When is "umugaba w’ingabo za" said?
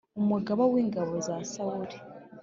0.21-1.35